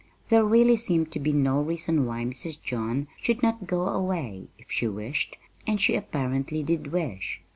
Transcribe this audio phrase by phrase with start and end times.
[0.29, 2.59] There really seemed to be no reason why Mrs.
[2.63, 7.39] John should not go away, if she wished and she apparently did wish.